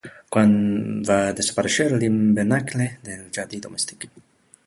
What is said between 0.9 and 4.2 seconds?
va desaparèixer l'hivernacle del «jardí domèstic»?